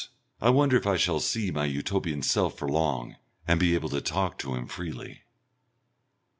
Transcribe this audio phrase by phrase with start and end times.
[0.41, 3.17] I wonder if I shall see my Utopian self for long
[3.47, 5.25] and be able to talk to him freely....